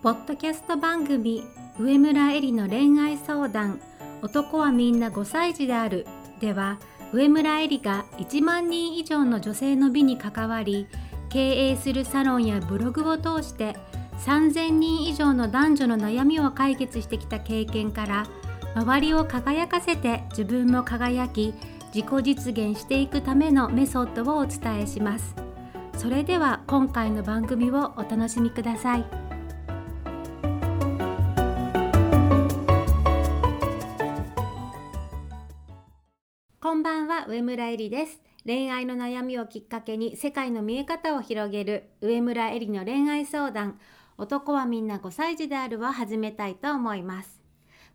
[0.00, 1.42] ポッドキャスト番組
[1.76, 3.80] 上村えりの恋愛相談。
[4.22, 6.06] 男はみんな5歳児である。
[6.38, 6.78] では
[7.12, 10.86] 上村えりが1万人以上の女性の美に関わり
[11.30, 13.76] 経営するサロンやブログを通して
[14.24, 18.26] 3000人以上の男女の悩みを解決してきた経験から
[18.76, 21.54] 周りを輝かせて自分も輝き
[21.92, 25.34] 自己実現していくためのメソッドをお伝えします。
[25.96, 29.27] それでは今回の番組をお楽しみください。
[36.68, 38.20] こんばんは上村えりです。
[38.44, 43.80] 恋愛の悩みをきっかけに世界の見え方を広げる上村えりの恋愛相談。
[44.18, 47.40] 男はみんな5歳児であるを始めたいと思います。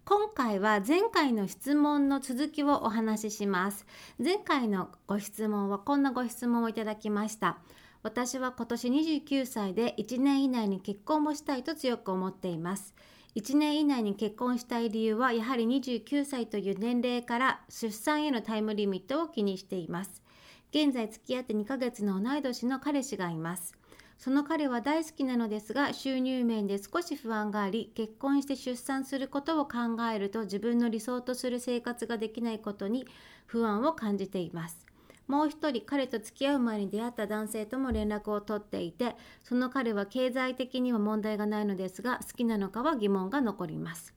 [0.06, 3.86] 今回は前回の質問の続きをお話しします。
[4.18, 7.60] 前回のご質問はこんなご質問をいただきました。
[8.02, 12.96] 私は今年29歳で1年以内に結婚もしたいと強く思っています。
[13.36, 20.22] 1年以内に結婚したい理由はやはり29歳という年齢から出産へのタイムリミットを気にしています。
[20.70, 23.76] 現在付き合って2ヶ月の同い年の彼氏がいます。
[24.20, 33.08] その彼は大好きなのですが収入面で少し不安があり結婚して出産することを考えると自分の理想とする生活ができないことに
[33.48, 34.93] 不安を感じています。
[35.28, 44.14] もう一人彼と付き合う前に出会った男性とも連絡を取っていてその彼は経済的には問題がないのですが好きなのかは疑問が残ります。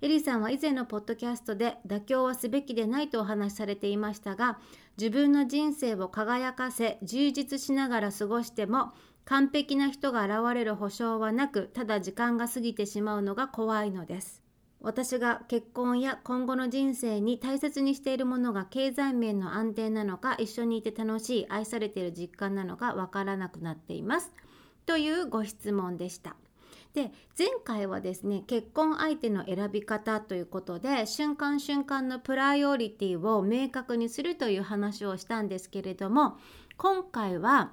[0.00, 4.60] エリさんは以前のポッドキャストで妥協はすべきでないとお話しされていましたが
[4.96, 8.92] 自分の人生を輝かせ充実しながら過ごしても
[9.24, 14.47] 完璧な人が現れる保証はなくただ時間が過ぎてしまうのが怖いのです。
[14.80, 24.32] 私が結婚や今後の人生に大切にしているものが経済面の安定なのか一緒にいて楽しい愛されている実感なのかわからなくなっています。
[24.86, 26.36] というご質問でした。
[26.94, 36.38] で前回はですね結婚相手の選び方ということで瞬間瞬間のプライオリティを明確にするという話をしたんですけれども
[36.76, 37.72] 今回は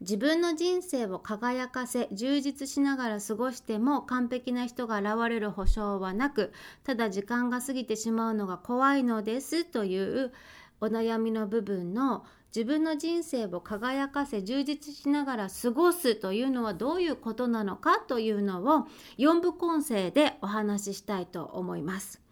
[0.00, 10.32] 自分の人生を輝かせ充実しながら過ごしても完璧な人が現れる保証はなくただ時間が過ぎてしまうのが怖いのですという
[10.80, 18.86] お悩みの部分の自分の人生を輝かせ充実しながら過ごすというのはどういうことなのかというのを
[19.18, 22.23] 4部構成でお話ししたいと思います。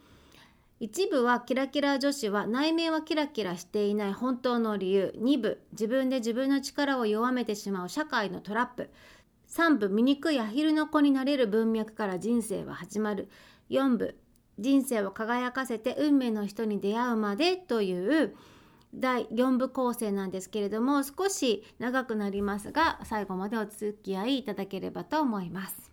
[0.82, 5.14] 一部はキラキラ女子は内面はキラキラしていない本当の理由。
[5.16, 8.90] 2部自分で自分の力を弱めてしまう社会のトラップ。
[9.48, 13.28] 3部醜いアヒルの子になれる文脈から人生は始まる。
[13.70, 14.18] 4部
[14.58, 18.34] 人生を輝かせて運命の人に出会うまでという。
[18.92, 25.92] 第4部構成なんですけれども少し長くなりますが最後までお付き合いいただければと思います。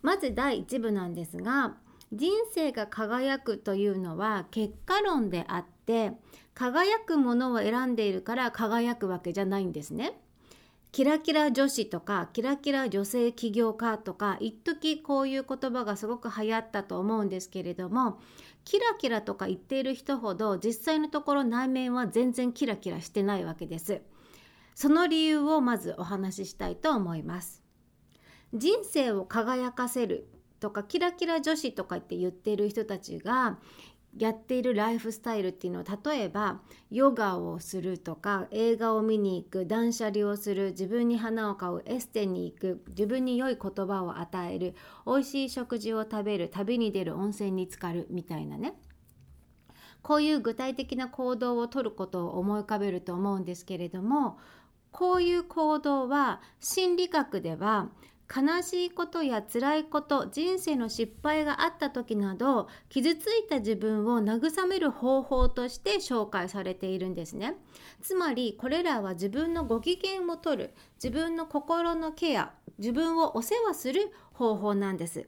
[0.00, 1.76] まず第1部なんですが
[2.12, 6.12] 人生が輝くというのは結果論であって
[6.54, 10.20] 輝くものを選んでいるから輝くわけじゃないんですね。
[10.92, 18.20] キラキラ女子とかキラキラ女性起業家とか一時こういう言葉がすごく流行ったと思うんですけれども
[18.66, 24.02] キラキラとか言っている人ほど実際のところ内面は全然キラキラしてないわけです。
[24.74, 27.62] その理由をまずお話ししたいと思います。
[28.52, 30.28] 人生を輝かせる
[30.62, 33.58] とかキラキラ女子とかって言ってる人たちが
[34.16, 36.60] やっているライフスタイルっていうのは例えば
[36.92, 48.74] ヨガをするとか映画を見に行く断捨離をする自分に花を買うエステに行く自分に良い言葉を与える美味しい食事を食べる旅に出る温泉に浸かるみたいなね。
[50.02, 54.36] こういう具体的な行動をとることを思い浮かべると思うんですけれども
[54.90, 57.88] こういう行動は心理学では
[58.34, 67.56] 悲しいことや辛いこと人生の失敗があった時など傷ついた自分を慰める方法として紹介されているんですね。
[68.00, 75.26] つまりこれらは自分のご機嫌をとる自分の心のケア自分をお世話する方法なんです。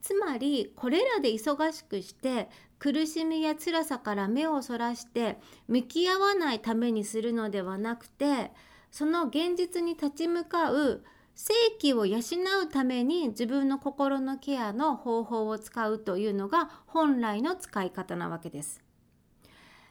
[0.00, 2.48] つまりこれらで忙しくして
[2.78, 5.38] 苦しみや辛さから目をそらして
[5.68, 8.52] 向き合わないためにするのではなくて
[8.90, 11.02] その現実に立ち向かう
[11.36, 18.82] 正気を養うために自分の心のケアの方法を使うというのが本来の使い方なわけです。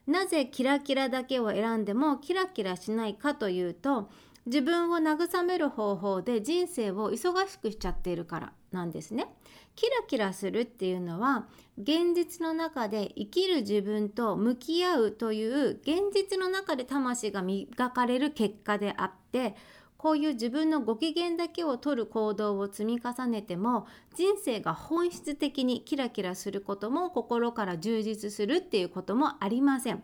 [0.07, 4.09] なぜキラキラだけを選んでもキラキラしないかというと
[4.47, 9.27] 自分を慰める方法で人生を忙しくしちゃっているからなんですね。
[9.75, 11.47] キラキラするっていうのは
[11.77, 19.55] 現実の中で生きる自分と向き合うという現実の中で魂が磨かれる結果であって
[20.05, 30.03] こういう自分のご機嫌だけを取る行動を積み重ねても人生が本質的にキラキラすることも心から充実するっていうこともありません。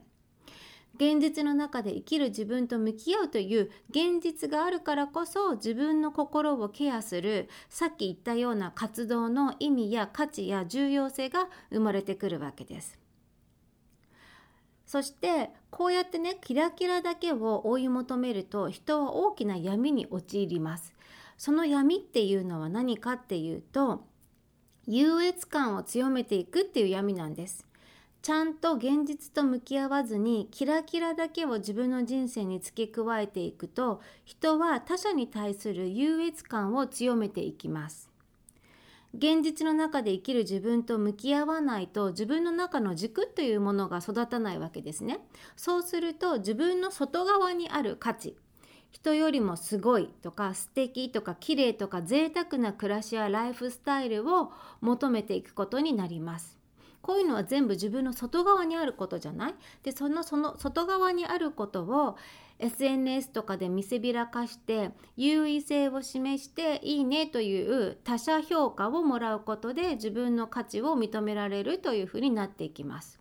[0.95, 13.00] 現実の中で生きる自分と向き合うという現実があるからこそ自分の心をケアするさっき言ったような活動の意味や価値や重要性が生まれてくるわけです。
[14.91, 20.93] そしてこうやってねキラキラだけを追い求めると人は大きな闇に陥ります。
[21.37, 24.03] その闇っていうのは何かっていうと
[24.85, 27.65] 優越感を強めていくっていう闇なんです。
[28.21, 38.10] ちゃんと現実と向き合わずにキラキラだけを自分の人生に付け加えていくと人は他者に対する優越感を強めていきます。
[39.13, 45.19] 現実の中で生きる自分と向き合わないと自分の中の軸というものが育たないわけですね。
[45.55, 48.37] そうすると自分の外側にある価値
[48.89, 56.57] 人よりもすごいとか素敵とか綺麗とか贅沢な暮らしやライフスタイルを求めていくことになります。
[57.01, 59.55] こういうのは全部自分の外側にあることじゃない？
[59.81, 62.15] でそのその外側にあることを
[62.61, 73.19] SNS とかで見せびらかして優位性を示していいねという他者評価をもらうことで自分の価値を認められるというふうになっていきます。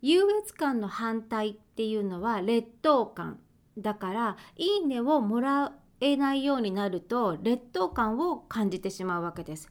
[0.00, 3.38] 優越感の反対っていうのは劣等感
[3.76, 9.70] だからいいねをもらえないようになると劣等感を感じてしまうわけです。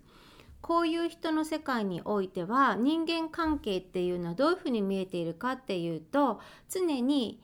[0.61, 7.41] こういう人の世界においては人間関係っていうのはどういうふうに見えているかっていうと常に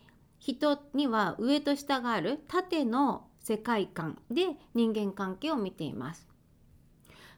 [0.54, 6.28] 人には上と下がある縦の世界観で人間関係を見ています。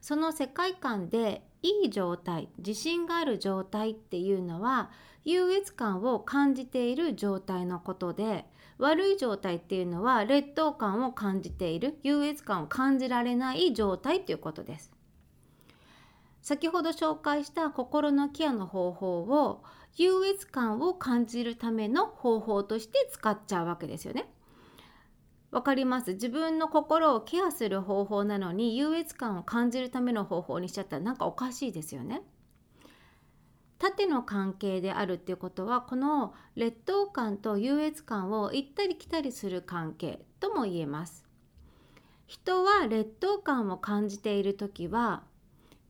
[0.01, 4.92] その世界観でいい状態自信がある状態っていうのは
[5.24, 8.45] 優越感を感じている状態のことで
[8.77, 14.92] 悪い状態っていうのは劣等感を感じている優越感を感じられない状態ということです。
[16.42, 19.63] 先ほど紹介した心のケアの方法を
[19.95, 24.29] 優越感を感じるための方法として使っちゃうわけですよね。
[25.49, 26.13] わかります？
[26.13, 32.21] 自分の心をケアする方法なのに優越感を感じるための方法にしちゃったらなんかおかしいですよね。
[33.79, 41.25] 縦の関係であるっていうことはこの劣等感と優越感を行ったり来たりする関係とも言えます。
[42.25, 45.23] 人は劣等感を感じている時は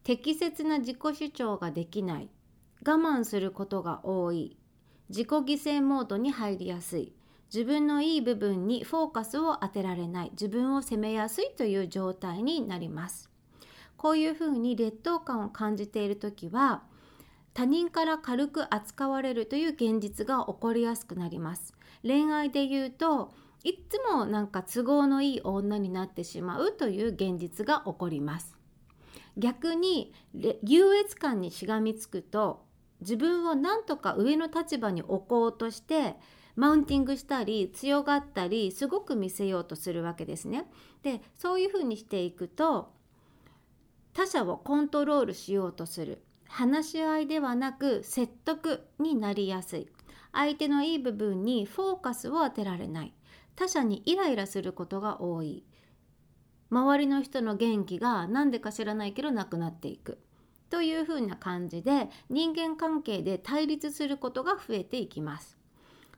[0.04, 2.30] 適切な自己主張ができない
[2.86, 4.58] 我慢することが多い。
[5.10, 7.14] 自己犠牲モードに入りやすい。
[7.54, 10.32] 自分のいい部分にフォーカスを当てられない。
[10.32, 13.30] 自分を責めやすいという状態になります。
[13.96, 16.84] こういうふうに劣等感を感じている時は
[17.54, 21.74] 他人から軽く扱われるという現実が起こりやすくなります。
[22.04, 23.34] 恋愛で言うと
[23.64, 28.56] いつもなんか都合のいい女になってしまうという現実が起こります。
[29.36, 30.14] 逆に
[30.64, 32.67] 優越感にしがみつくと
[33.02, 36.16] 自分を何とか上の立場に置こうとして
[36.56, 40.66] マウンティングしたり強がったりすごく見せようとするわけですね。
[41.04, 42.92] でそういうふうにしていくと
[44.14, 46.24] 他者をコントロールしようとする。
[46.50, 49.88] 話し合いではなく説得になりやすい。
[50.32, 53.14] 相手のいい部分にフォーカスを当てられない。
[53.56, 55.64] 他者にイライラすることが多い。
[56.70, 60.20] 周りの人の元気が何でか知らないけどなくなっていく。
[60.70, 65.58] というふうな感じで人間関係で対立することが増えていきます。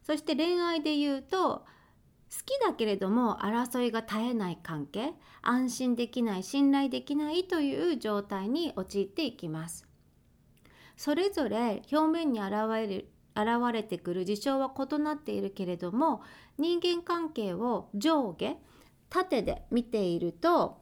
[0.04, 1.66] そして恋愛で言うと
[2.32, 9.88] 好きだけれども争いが絶えない関係安心できない信頼できないという状態に陥っていきます。
[10.96, 16.22] それぞれ表面に現れる現れてくる事象は異なっているけれども
[16.58, 18.58] 人間関係を上下
[19.10, 20.82] 縦で見ていると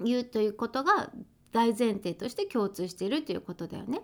[0.00, 1.10] 言うということが
[1.52, 4.00] 大前提として共通しているということだよね。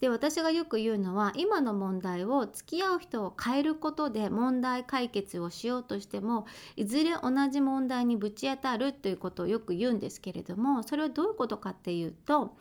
[0.00, 6.46] で私がよく言うのは今の問題を付き合う人を変えることで問題解決をしようとしても
[6.76, 12.54] いずれ同じ問題にぶち当たるということをよく言うんですけれどもそれはどういうことかっていうと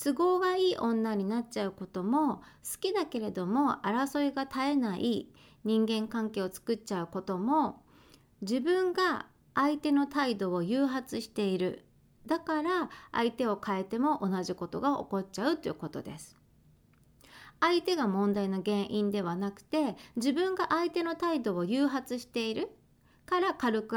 [0.00, 5.28] 都合がいい女になっちゃうことも好きだけれども争いが絶えない
[5.64, 7.82] 人間関係を作っちゃうことも
[8.42, 11.84] 自分が相手の態度を誘発している
[12.26, 16.36] だから相手を変えても同じことが起こっちゃうということです。
[17.60, 22.68] 相手が問題の原因ではなくて自分が相手の態度を誘発している
[23.26, 23.96] から軽く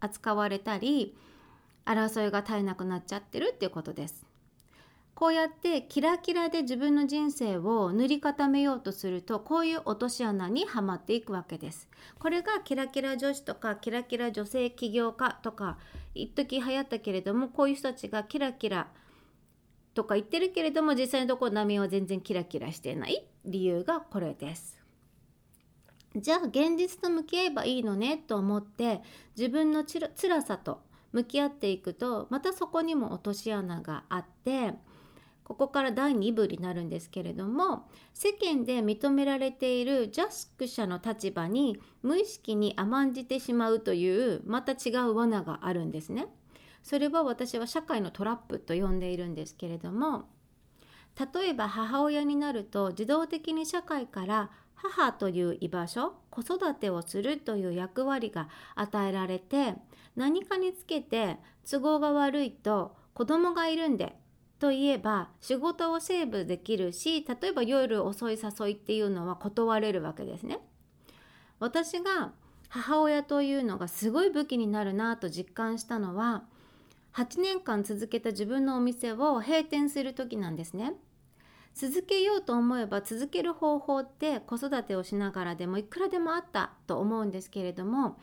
[0.00, 1.16] 扱われたり
[1.84, 4.26] 争いが絶えなくなっちゃってるっていうことです。
[5.14, 11.88] こうやってキラキラで自分の人生を塗り固めようとするとこういう落とし穴にはまっていくわけです。
[12.18, 15.78] これがキラキラ女子とかキラキラ女性起業家とか
[16.14, 18.88] 一時流行ったけれどもこういう人たちがキラキラ
[19.94, 24.82] とか言ってるけれども実際のところ波は全然キラキラしてない理由がこれです。
[26.16, 29.02] じゃあ現実と向き合えばいいのねと思って
[29.36, 30.80] 自分のつらさと
[31.12, 34.74] 向き合っていくとまたそこにも落とし穴があって
[35.44, 46.26] ここから第2部になるんですけれども世間で認められているジャスク者の立場に無意識に甘んじてしまうというまた違う罠があるんですね。
[46.82, 50.28] それは私は社会のトラップと呼んでいるんですけれども
[51.18, 59.76] 例えば母親になると自動的に社会から母という居場所子育てをするという役割が与えられて
[60.14, 64.14] 何かにつけて都合が悪いと子供がいるんで
[64.58, 70.58] といえば仕事をセーブできるし例えば夜遅い誘いっていうのは断れるわけですね。
[71.58, 72.32] 私が
[72.68, 76.44] 母親というのがすごい武器になるなと実感したのは
[77.14, 80.94] 8年間続けた自分のお店を閉店する時なんですね。
[81.74, 88.16] 続けようと思えば続ける方法って子育てをしながらでもいくらでもあったと思うんですけれども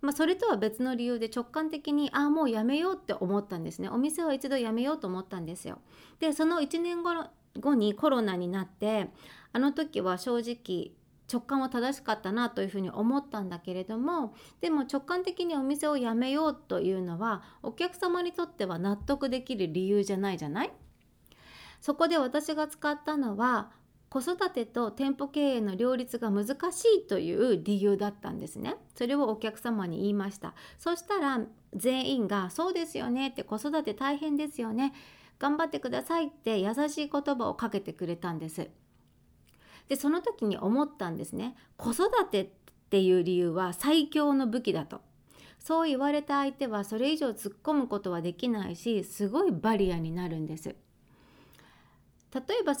[0.00, 3.88] まあ、それとは別の理由で直感的にああもうやめようって思ったんですね。
[3.88, 5.78] お店は一度やめようと思ったんですよ。
[6.18, 7.10] でその1年後
[7.58, 9.10] 後にコロナになって
[9.52, 10.92] あの時は正直
[11.30, 20.72] 直感は正しかったなというふうに思ったんだけれどもでも直感的にお店を辞めようというのはお客様にとっては納得できる理由じゃないじゃない？
[21.80, 23.70] そこで私が使ったのは
[24.10, 28.74] 子育てと店舗経営の両立が難しいという理由だったんですね。
[28.96, 30.54] それをお客様に言いました。
[30.78, 31.40] そしたら
[31.76, 34.92] 全員がそうですよねって子育て大変ですよね
[35.38, 38.68] 頑張ってくださいって優しい言葉をかけてくれたんです。
[39.88, 42.48] でその時に思ったんですね子育てっ
[42.90, 45.02] ていう理由は最強の武器だと。
[45.60, 50.74] そう言われた相手はそれ以上突っ込むことはできないしすごいバリアになるんです。
[52.32, 52.74] 例えば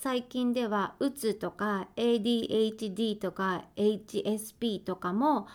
[0.00, 5.46] 最近ではうつとか ADHD とか HSP とかも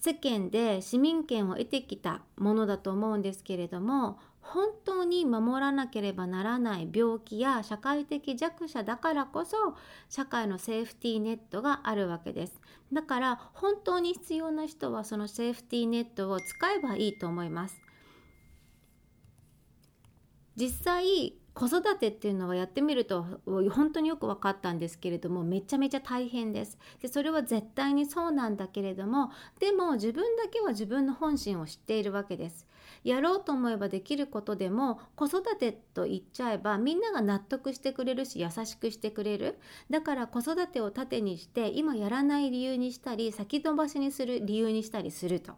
[0.00, 9.56] 世間で市民権を得てきたものだと思うんですけれども本当に守らなければならない病気や社会的弱者だからこそ
[10.10, 12.60] 社会のセーフティーネットがあるわけです。
[12.92, 17.80] だから本当に必要な人はそのセーフティーネットを使えばいいと思います。
[20.56, 26.76] 実際子育てっていうのはやってみると本当によく分かったんですけれどもめちゃめちゃ大変です。
[27.00, 29.30] でそれは絶対にそうなんだけれども
[29.60, 32.66] でも自分だけは自分の本心を知っているわけです。
[33.04, 39.58] やろうと思えばできることでも子育てと言っちゃえばみんなが納得してくれるし優しくしてくれる。
[39.90, 45.52] だから子育てを盾にして今やらない理由にしたり先延ばしにする理由にしたりすると。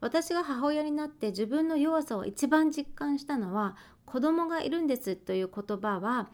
[0.00, 3.76] 私が母親になって自分の弱さを一番実感したのは
[4.06, 6.28] 子供がいるんですという言葉は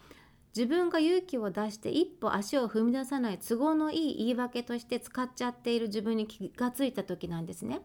[0.56, 7.80] 自分が勇気を出して一歩足を踏み出さない都合のいい言い訳として使っちゃっている自分に気がついた時なんですね。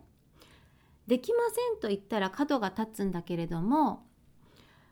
[1.08, 4.06] できませんと言ったら角が立つんだけれども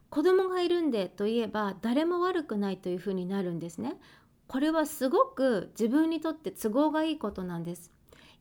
[0.10, 4.00] 子供がいるんでといえば誰も悪くないというふうになるんですね。
[4.48, 7.91] これはすごく自分にとって都合がいいことなんです。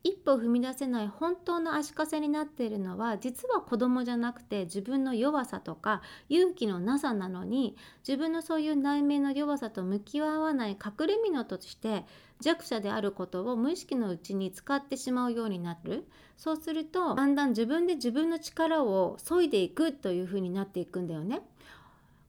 [0.06, 12.04] 一歩踏み出せない本当の足かせになっているのは実は子供じゃなくて自分の弱さとか勇気のなさなのに自分のそういう内面の弱さと向き合わない隠れ蓑として
[12.40, 21.40] 弱者であることを無意識のうちに使ってしまうようになるそうするとだんだん自分で自分の力を削いでいくというふうになっていくんだよね。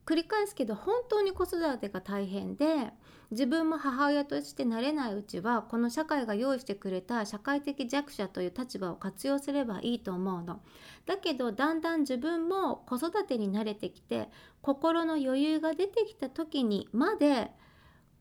[0.07, 2.91] 繰り返すけど本当に子育てが大変で
[3.31, 10.61] 自分も母親としてなれないうちはこの社会が用意してくれた社会的弱者という立場を活用すればいいと思うの。
[11.05, 14.29] だけどだんだん自分も子育てに慣れてきて
[14.61, 17.51] 心の余裕が出てきた時にまで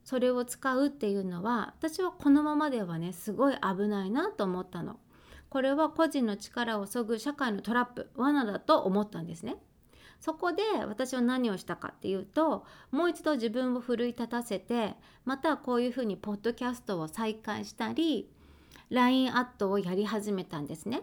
[0.03, 4.99] それを使うっていうのは私はこのままではねすごい危ないなと思ったの。
[5.49, 9.55] これは個人の力をそぐ社会のトラップ罠だと思ったんですね。
[10.19, 14.95] そこで私は何をしたかっていうともう一度自分を奮い立たせて
[15.25, 18.29] またこういうふうにポッドキャストを再開したり
[18.89, 21.01] LINE アットをやり始めたんですね。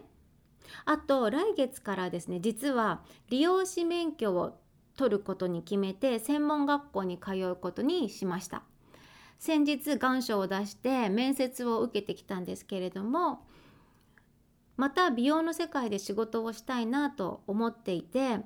[0.85, 4.59] あと来月からですね実は利用師免許を
[4.97, 8.63] 取ることに決めて専門学校に通うことにしました。
[9.37, 13.45] 先日願書を出して面接を受けてきたんですけれども
[14.77, 18.39] また美容の世界で仕事をしたいなと思っていて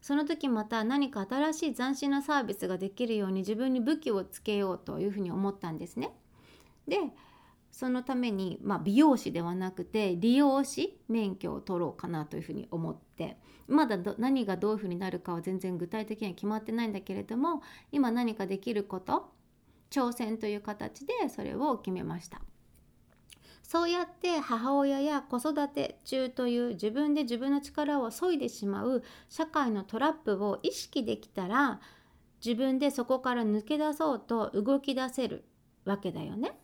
[0.00, 6.12] その時また何か新しい斬新なサービスができるように自分に武器をつけようというふうに思ったんですね。
[6.88, 6.98] で
[7.70, 13.36] そのために、まあ、美容師ではなくて利用師免許を取ろうかなというふうに思って
[13.68, 19.32] まだ何がどういうふうになるかは全然具体的には決まってないんだけれども今何かできること
[19.90, 22.40] 挑戦という形でそれを決めました。
[23.70, 31.80] そうやって母親や子育て中という自分で自分の力を削いでしまう社会のトラップを意識できたら
[32.44, 35.44] 自分でそこから抜け出そうと動き出せる
[35.84, 36.58] わけだよね。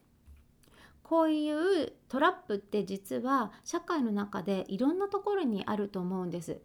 [1.09, 1.53] こうい
[1.85, 6.61] うトラップって実は社会の中でいろんなところにあると思うんです。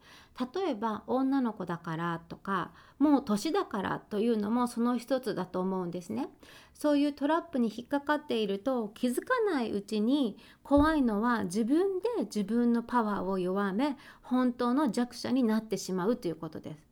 [0.55, 6.27] 例えば女の子だからとかもう年だからというのもその一つだと思うんですね。
[6.73, 16.90] そういうトラップに引っかかっていると気づかないうちに怖いのは自分で自分のパワーを弱め本当の弱者になってしまうということです。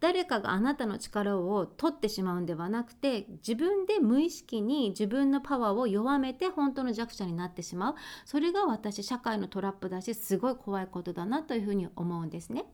[0.00, 7.94] 誰かがあなたの力を取ってしまうんではなくて自分で無意識に自分のパワーを弱めて本当の弱者になってしまう
[8.24, 12.64] それが私社会のトラップだしすごい怖いことだなというふうに思うんですね。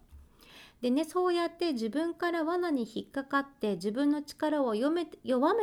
[0.83, 5.07] でねそうやって自分から罠に引っかかって自分の力を弱め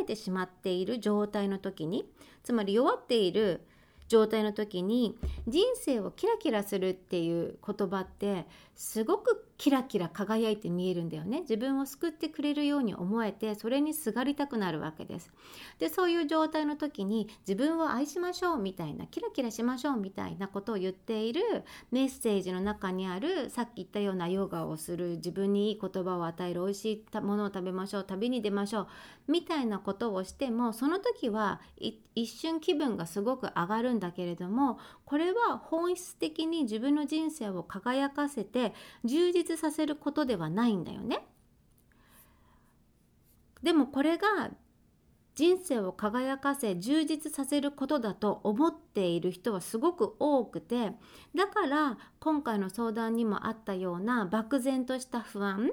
[0.05, 2.05] てしまっている状態の時に
[2.41, 3.62] つまり弱っている
[4.07, 8.45] 状態の時に人生をキラキラするっていう言葉って
[8.75, 11.42] すごくキラキラ輝いて見えるんだよね。
[11.42, 15.32] 自分を救ってくれるように思えてそれにすがりたくなるわけです。
[15.80, 21.42] でそういう状態の時に自分を愛しましょうみたいなキラキラしましょうみたいなことを言っている
[21.92, 28.88] メッセージの中にあるさっき言ったようなヨガをする自分にいい言葉を与える美味しいものを食べましょう旅に出ましょう
[29.27, 41.27] みたいなことをしてもその時は一瞬気分がすごく上がるんだけれどもこれは本質的に自分の人生を輝かせて充実させることではないんだよね。
[43.62, 44.51] でもこれが
[45.36, 50.92] 人生を輝かせ充実させることだと思っている人はすごく多くて
[51.34, 55.72] だから今回の相談にもあったような漠然とした不安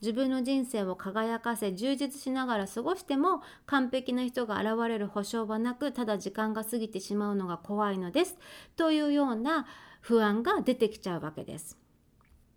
[0.00, 8.38] 自分の人生を輝かせ充実しながら過ごしても完璧な人が現れる保証はなくただ時間が過ぎてしまうのが怖いのです
[8.76, 9.66] というような
[10.00, 11.81] 不安が出てきちゃうわけです。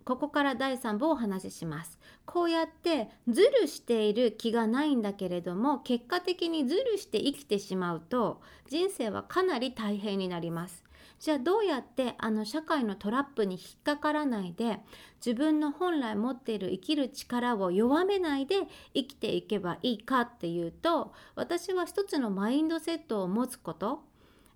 [0.06, 1.98] ここから第3部をお話しします。
[2.26, 8.40] こうやってズルしている気がないんだけれども結果的にズルして生きてしまうと
[8.70, 10.84] 人生はかなり大変になります。
[11.18, 14.80] じゃあどうやってあの社会のトラップに引っかからないで
[15.26, 18.58] 自分の本来持っている生きる力を弱めないで
[18.94, 24.04] 生きていけばいいかっていうと私は一つのマインドセットを持つこと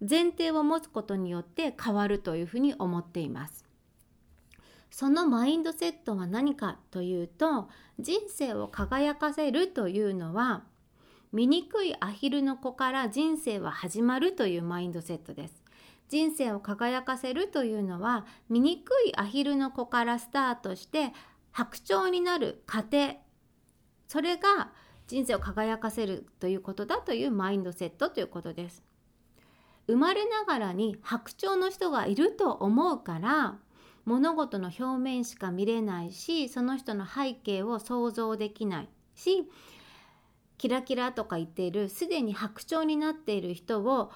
[0.02, 3.69] 前提を持つことによって変わるというふうに思っています。
[4.92, 10.64] そのマインドセットは何かというと人生を輝かせるというのは
[11.32, 15.64] 醜いアヒルの子から人生は始まるというマインドセットです。
[16.10, 21.14] 人生を輝かせるというのは醜いアヒルの子からスタートして
[21.52, 23.18] 白鳥になる過程
[24.08, 24.72] それが
[25.06, 28.84] 人生を輝かせるということだというマインドセットということです。
[29.86, 33.58] 生まれながらに白鳥の人がいると思うから
[34.10, 39.48] 物事の表面しか見れないしその人の背景を想像できないし
[40.58, 44.12] キラキラとか言っているすでに白鳥になっている人を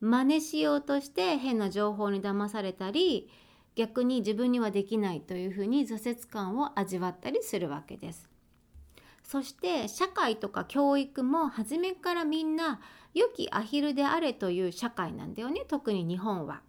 [0.00, 3.28] 真似しようとして変な情報に騙されたり
[3.74, 8.30] 逆に自分にはできないというふうに挫折感を味わったりするわけです。
[9.24, 12.80] そして社会とか教育も初めからみんな
[13.12, 16.62] 良きアヒルであれという社会なんだよね特に日本は。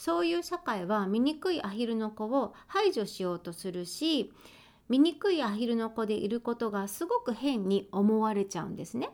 [0.00, 4.32] そういう社会は醜いアヒルの子を排除しようとするし
[4.88, 9.10] 醜いアヒルの子でいることがすごく変に思われちゃうんですね。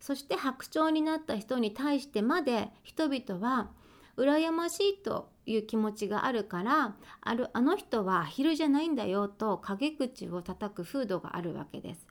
[0.00, 3.70] そして白鳥になった人に対してまで人々は
[4.16, 12.08] 羨ましいという気持ちがあるからあるあの人はアヒルじゃないんだよと陰口を叩く風土があるわけです。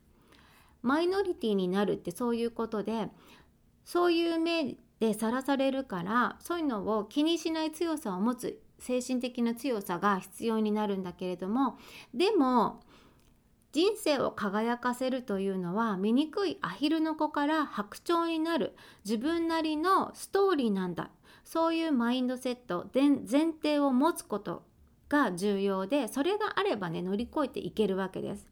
[0.81, 3.09] マイノリティになるってそういうことで
[3.85, 11.77] そういう目でさらされるからそういうのを気にしない強さを持つ精神的な強さが必要になるんだけれども
[12.13, 12.81] でも
[13.71, 21.09] 人生を輝かせるというのは醜いアヒルの子から白鳥になる自分なりのストーリーなんだ
[21.43, 23.17] そういうマインドセット前
[23.51, 24.63] 提を持つこと
[25.09, 28.47] が重要でそれがあればね乗り越えていけるわけです。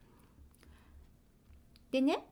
[1.92, 2.26] でね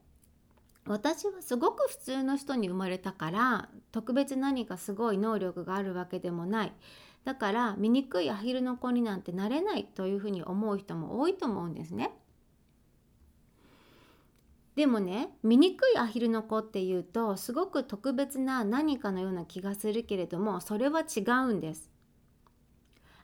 [0.85, 6.73] 私はすごく普通の人に生まれたから特別何かすごい能力があるわけでもない。
[7.23, 12.11] だから醜いアヒルの子になんてなれないというふうに思う人も多いと思うんですね。
[14.75, 21.91] でもね醜いアヒルの子っていうとすごく特別な何かのような気がするけれどもそれは違うんです。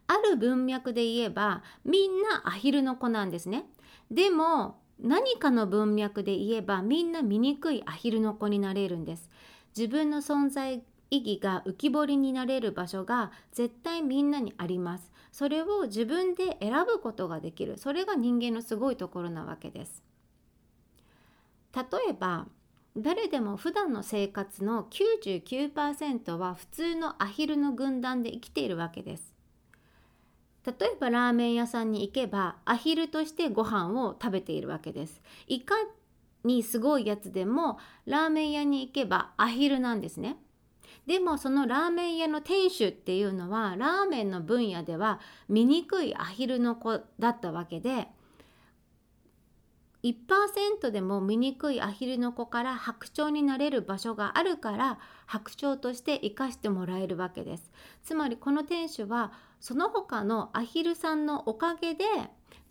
[0.06, 3.66] ある文脈で言えばみんなアヒルの子なんですね。
[4.12, 9.30] でも何かの文脈で言えばみんな醜いアヒルの子になれるんです。
[9.76, 15.12] 自分の存在意義が浮き彫りになれる場所が絶対みんなにあります。
[15.32, 17.78] それを自分で選ぶことができる。
[17.78, 20.04] それが人間のすごいところなわけです。
[21.76, 22.48] 例えば
[22.98, 29.37] 誰でも普段の生活の99%は普通のアヒルの軍団で生きているわけです。
[30.68, 35.22] 例えばラーメン屋さんに行けばアヒルとしてご飯を食べているわけです。
[35.48, 35.76] いか
[36.44, 40.38] にすごいやつでもラーメン屋に行けばアヒルなんですね。
[41.06, 48.10] でもそのラーメン屋の店主っていうのはラーメンの分野では醜いアヒルの子だったわけで
[50.04, 57.72] 1%でも醜いアヒルの子から白鳥になれる場所があるから白鳥として生かしてもらえるわけです。
[58.04, 62.06] つまりこの店主はその他のアヒルさんのおかげで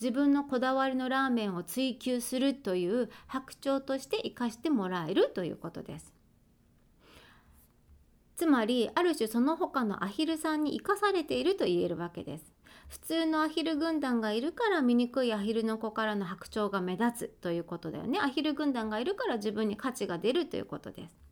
[0.00, 6.12] 自分のこだわりのラーメンを追求するという白鳥として生かしてもらえるということです。
[8.36, 12.52] つまりある種その他のアヒルさんに生かされていると言えるわけです。
[12.88, 18.20] 普通のアヒル軍団がいるから醜いアヒルの子からの白鳥が目立つということだよね。
[18.20, 21.25] アヒル軍団がいるから自分に価値が出るということです。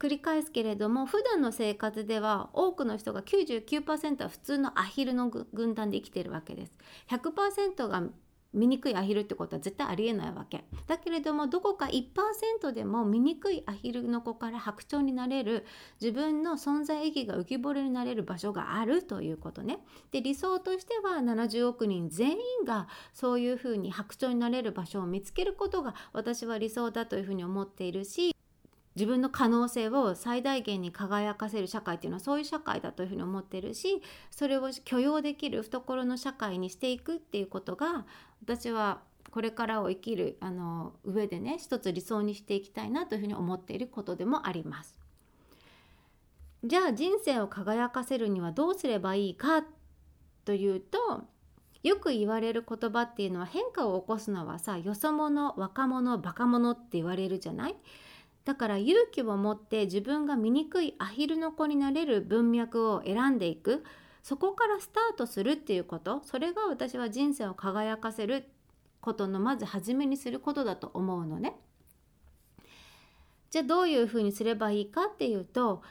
[0.00, 6.72] 繰り返すけれども普段の生活では多くの人が99%は普通のアヒルの軍団で生きてるわけです。
[7.10, 8.02] 100%が
[8.52, 10.64] 醜いアヒルってことは絶対ありえないわけ。
[10.86, 15.66] だけれどもどこか1%でも醜いアヒルの子から白鳥になれる
[16.00, 19.80] 自分の存在意義が浮き彫りになれる場所があるということね。
[20.12, 28.34] で理想としては70億人全員がそういうふうに白鳥になれる場所を見つけることが私は理想だというふうに思っているし
[28.96, 38.04] 自分の可能性を最大限に輝かせる社会っていうのはそういう社会だというふうに思ってるしそれを許容できる懐の社会にしていくっていうことが
[38.42, 39.00] 私は
[39.30, 44.96] これからを生きるあの上でね一つ理想にしていきたいなというふうに思っていることでもあります。
[46.64, 49.64] じゃあ人生を輝かせるにはどうすればいいか
[50.44, 50.98] というと
[51.82, 57.76] よく言われる言葉っていうのは変化を起こすのはさよそ者若者バカ者って言われるじゃない？
[58.44, 63.84] だから勇気を持って自分が醜いアヒルの子になれる文脈を選んでいく。
[64.22, 66.20] そこからスタートするっていうこと。
[66.24, 68.48] それが私は人生を輝かせる
[69.00, 71.56] ことのまず初めにすることだと思うのね。
[73.50, 75.82] じゃあどういうふうにすればいいかっていうと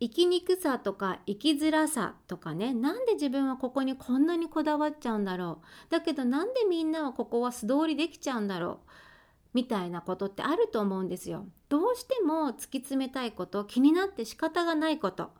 [0.00, 2.74] 生きにくさとか生きづらさとかね。
[2.74, 5.90] なんで自分はここにこんなにこだわっちゃうんだろう。
[5.90, 8.90] だけどなんでみんなはここは素通りできちゃうんだろう。
[9.56, 11.46] みたいなことってあると思うんですよ。
[11.70, 15.30] どうしても突き詰めたいこと気になって仕方がないこと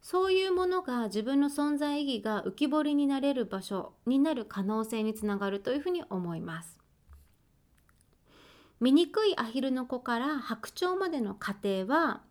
[0.00, 6.78] そういうものが自分の存在意義が浮き彫りになれる場所になる可能性につながるというふうに思います。
[8.80, 12.22] 醜いアヒルの子から白鳥までの過程は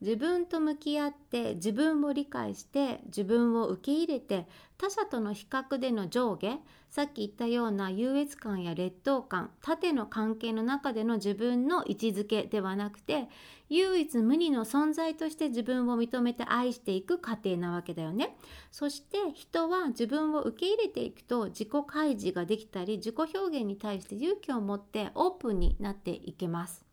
[0.00, 4.46] 自分と向き合って自分を理解して自分を受け入れて
[4.78, 6.58] 他者との比較での上下
[6.88, 13.28] さっき言ったような優越感や劣等感縦の関係の中での自分の位置づけではなくて
[13.68, 18.36] 唯一無二の存在として自分を認めて愛していく過程なわけだよね。
[18.72, 26.89] そして人は自分を受け入れていくと自己開示ができたり自己表現に対して勇気を持ってオープンになっていけます。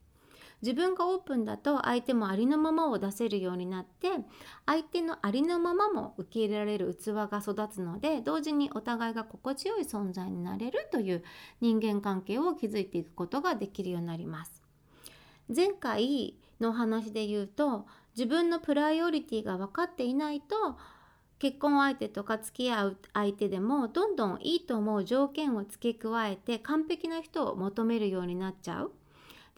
[0.62, 4.10] 自分がオープンだと相手もありのままを出せるようになって
[4.66, 11.24] 相手のありのままも受け入れられる器が育つので同時にお互いが心地よい存在になれるという
[11.62, 14.64] 人間関係を築いていくことができるようになります。
[15.56, 20.78] 前回の話で言うと自分のプライオリティが分かっていないと
[21.40, 28.92] 結婚相手とか付き合う相手でもどんどんいいと思う条件を付け加えて完璧な人を求めるようになっちゃう。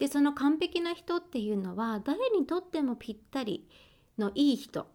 [0.00, 3.68] でその完璧な人っていうのは誰にとってもぴったり
[4.18, 4.86] のいい人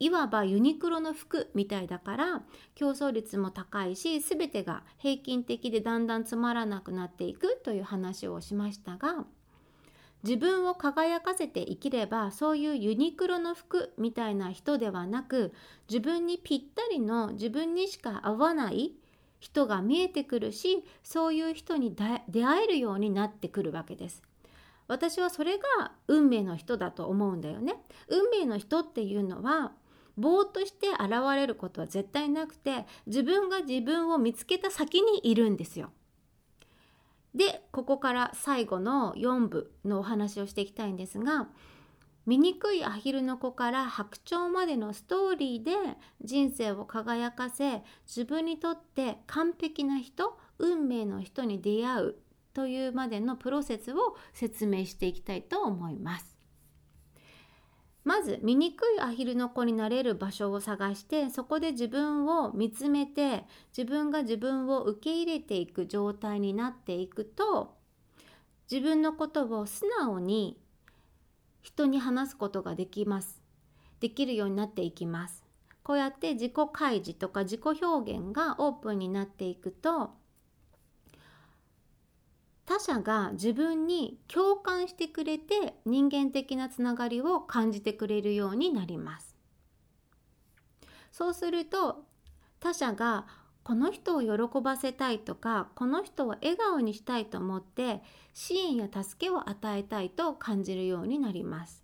[0.00, 2.42] いわばユニクロの服みたいだから
[2.74, 9.26] 競争率も高いし全てが平均的でだんだんつまらなくなっていくという話をしましたが
[10.22, 15.52] 自分を輝かせて生きればそういうユニクロの服みたいな人ではなく
[15.88, 18.94] 自分にぴったりの自分にしか合わない
[19.38, 21.94] 人が見えてくるしそういう人に
[22.28, 24.29] 出会えるようになってくるわけです。
[24.90, 27.76] 私はそれが運命の人だと思うんだよね。
[28.08, 29.70] 運命の人っていうのは
[30.18, 35.92] ぼーっとして現れることは絶対なくて自分が自分を見つけた先にいるんですよ。
[37.36, 41.48] でここから最後の4部のお話をしていきたいんですが
[42.26, 45.70] 醜いアヒルの子から白鳥までのストーリーで
[46.20, 52.16] 人生を輝かせ自分にとって完璧な人運命の人に出会う
[52.54, 56.40] というまでのプロセスを説明していきたいと思います。
[58.04, 63.44] まず醜いアヒルの子になれる場所を探してそこで自分を見つめて
[63.76, 67.76] 自分が自分を受け入れていく状態になっていくと
[68.70, 70.58] 自分のことを素直に
[71.60, 73.42] 人に話すことができます
[74.00, 75.44] できるようになっていきます
[75.82, 80.10] こうやって自己開示とか自己表現がオープンになっていくと
[82.70, 89.34] 他者が自分に共感してくれて人間的なつながりを感じてくれるようになります。
[91.10, 92.04] そうすると
[92.60, 93.26] 他者が
[93.64, 98.04] この人を喜ばせたいとかこの人を笑顔にしたいと思って
[98.34, 101.82] 支援や助けを与えたいと感じるようになります。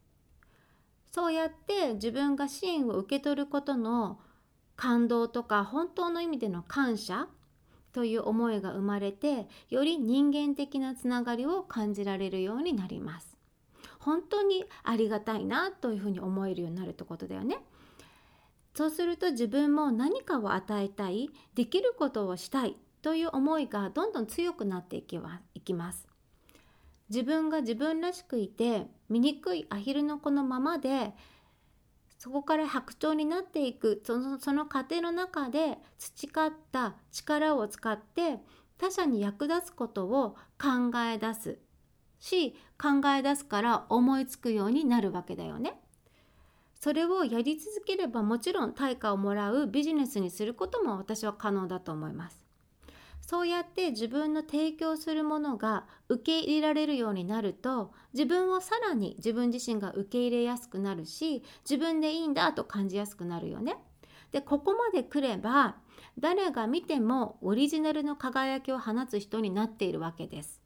[1.10, 4.20] そうやって自分が支援を受け取ることの
[4.76, 7.26] 感動とか本当の意味での感謝
[7.96, 13.38] という思いが生まれてより人間的なつながりを感じられるようになります。
[14.00, 17.56] 本当にありがたいなというふうに思えるようになるってことだよね。
[18.74, 26.06] そうすると自分も何かを与えたいできることをしたいという思いがどんどん強くなっていきます。
[27.08, 31.14] 自分が自分らしくいて醜いアヒルの子のままで
[32.18, 38.38] そこから白鳥になっていくそのその過程の中で培った力を使って
[38.78, 41.58] 他者に役立つことを考え出す
[42.18, 45.80] し考え出すから思いつくようになるわけだよね。
[46.78, 52.45] それをやり続ければもちろん対価をもらうビジネスにすることも私は可能だと思います。
[53.26, 63.78] そうやって自分の提供するものが受け入れられるようになると自分をさらに自分自身が受け入れやすくなるし自分でいいんだと感じやすくなるよね。
[64.30, 65.74] でここまで来れば
[66.18, 70.62] 誰が見てもオリジナルの輝きを放つ人になっているわけです。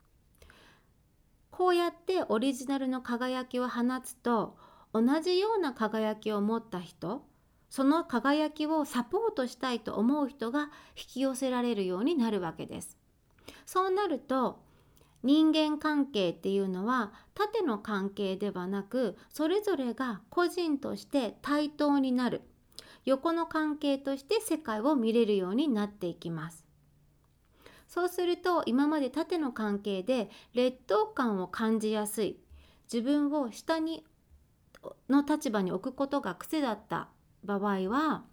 [1.50, 4.58] こうやってオリジナルの輝きを放つと
[4.92, 7.24] 同じような輝きを持った人
[7.70, 12.98] その輝きをサポートしたいと思う人が引き寄せられるようになるわけです。
[13.64, 14.60] そうなると
[15.22, 22.42] 人間関係っていうのは縦の関係ではなくそれぞれが個人として対等になる
[23.04, 26.64] 横の関係として世界を見れるようになっていきます。
[27.86, 32.38] そうすると今まで縦の関係で劣等感を感じやすい
[32.92, 34.04] 自分を下に
[35.08, 37.08] の立場に置くことが癖だった
[37.44, 38.24] 場合は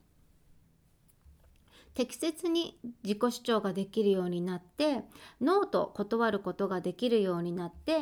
[1.93, 5.03] 適切に自己主張ができるようになって
[5.41, 8.01] ノーと断ることができるようになって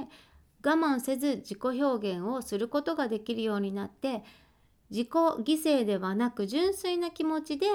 [0.66, 4.24] 我慢せず自己表現をすることができるようになって
[4.90, 7.68] 自己犠牲ではなく純粋な気持ちで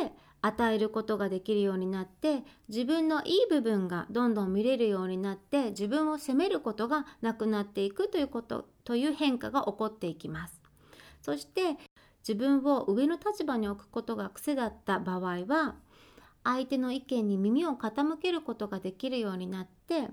[0.42, 10.60] 与えることができるようになって自分のいい部分がどんどん見れるようになって自分を責めることがなくなっていくということという変化が起こっていきます。
[11.22, 11.76] そして
[12.20, 15.76] 自分を上の立場に置くことが癖だった場合は
[16.44, 20.08] 相手の意見に耳を傾けることができるようになって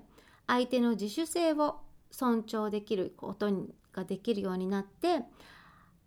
[0.46, 3.50] 相手の自主性を尊重できること
[3.92, 5.22] ができるようになって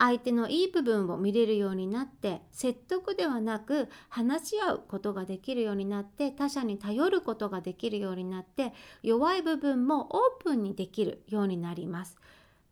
[0.02, 12.18] 相手のいい部分を見れるようになって説得ではなく話し合うことができるようになって他者に頼ることができるようになって弱い部分もオープンにできるようになります。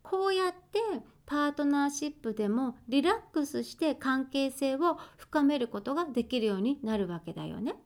[0.02, 0.80] こうやって
[1.26, 7.76] パートナーシップでもリラックスして関係性を深めることができるようになるわけだよね。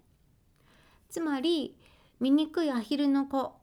[1.10, 1.76] つまり
[2.20, 3.54] 醜いアヒルの子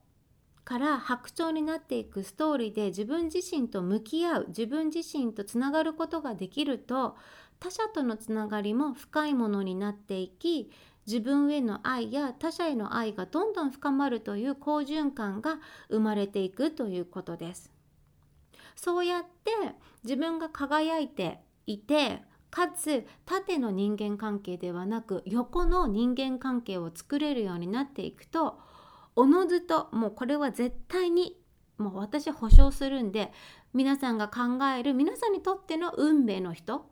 [0.64, 7.16] から白鳥になっていくストーリーで自分自身と向き合う自分自身とつながることができると
[7.58, 10.70] 他者とのつながりも深いものになっていき
[11.06, 17.72] 自分への愛や他者への愛がどんどん深まるという好循環が生まれていくということです。
[18.82, 19.52] そうやって
[20.02, 28.58] 自分が輝いていてかつ縦の人間関係ではなく横の人間関係を作れるようになっていくと
[29.14, 31.38] おのずともうこれは絶対に
[31.78, 33.30] もう私保証するんで
[33.72, 36.84] 皆さんが考える皆さんにとっての運命の人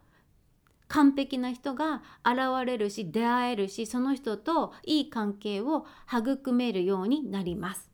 [0.87, 7.90] 完璧な人が現れるし出会えるしその人といい関係を育めるようになります。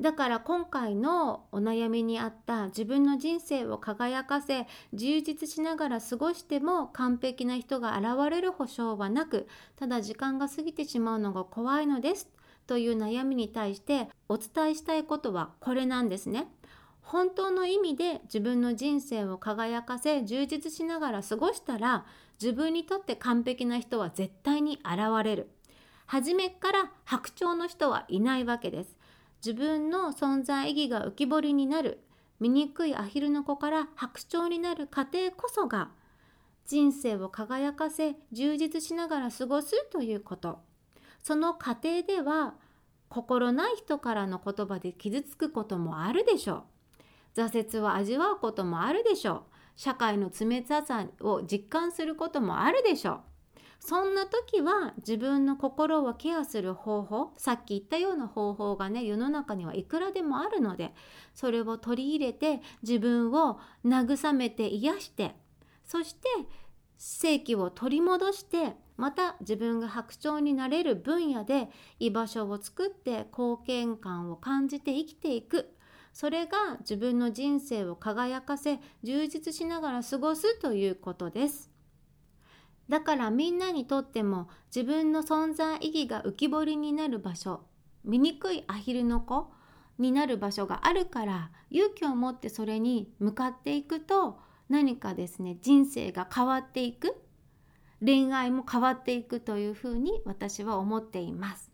[0.00, 12.28] だから今回のお悩みにあった自分の人生を輝かせ充実しながら過ごしても完璧な人が現れる保証はなくただ時間が過ぎてしまうのが怖いのです
[12.68, 16.46] という悩みに対してお伝えしたいことはこれなんですね。
[17.00, 22.04] 本当の意味で自分の人生を輝かせ充実しながら過ごしたら
[22.38, 25.50] 自分にとって完璧な人は絶対に現れる。
[26.04, 28.97] 初めから白鳥の人はいないわけです。
[29.44, 32.00] 自分の存在意義が浮き彫りになる
[32.40, 35.90] 醜いアヒルの子から白鳥になる過程こそが
[36.66, 40.60] 人生を輝かせ充実しながら過ごすということ。
[41.22, 42.54] その過程では
[43.08, 46.64] 心ない人からの言葉で傷つくこともあるでしょ
[47.36, 47.40] う。
[47.40, 49.42] 挫折を味わうこともあるでしょう。
[49.76, 53.20] 社会の冷たさを実感することもあるでしょう。
[53.80, 60.92] そんな時は自分の心をケアする方法さっき言ったような方法がね世の中にはいくらでもあるので
[61.34, 65.34] それを取り入れて自分を慰めて癒して
[65.84, 66.28] そして
[66.98, 71.68] 正気を取り戻してまた自分が白鳥になれる分野で
[72.00, 75.70] 居場所を作って貢献感を感じて生きていく
[76.12, 81.67] それが自分の人生を輝かせ充実しながら過ごすということです。
[82.88, 87.60] だからみんなにとっても自分の存在意義が浮き彫りになる場所
[88.04, 89.52] 醜いアヒルの子
[89.98, 97.16] になる場所があるから勇気を持ってそれに向かっていくと何かですね人生が変わっていく
[98.04, 101.70] 恋愛も変わっていくというふうに私は思っています。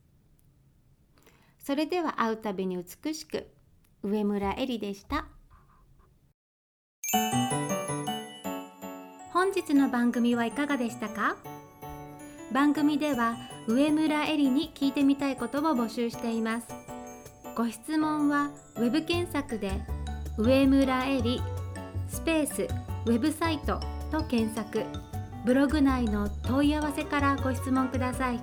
[1.58, 3.46] それでは会うたびに美しく
[4.02, 5.26] 上村えりでした。
[9.54, 11.36] 日の番組はいかがでしたか？
[12.52, 13.36] 番組では
[13.66, 16.66] 上村えりに聞いてみたいことを募集しています。
[17.56, 19.72] ご質問は web 検索で
[20.36, 21.40] 上村えり
[22.08, 22.68] スペース
[23.06, 24.84] ウェブサイトと検索。
[25.44, 28.40] ブログ内の問い合わせからご質問ください。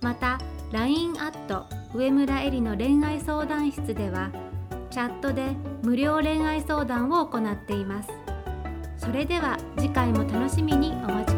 [0.00, 0.38] また
[0.72, 4.30] LINE アット上村えりの恋愛相談室では
[4.90, 8.08] チャットで無料恋愛相談を行っています。
[9.02, 11.31] それでは次回も楽しみにお待ち